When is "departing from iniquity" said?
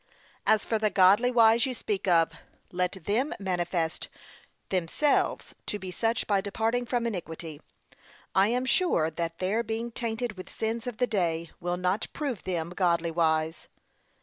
6.41-7.61